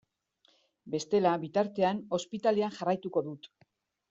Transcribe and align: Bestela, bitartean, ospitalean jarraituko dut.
Bestela, 0.93 1.33
bitartean, 1.43 2.01
ospitalean 2.19 2.75
jarraituko 2.79 3.25
dut. 3.29 3.49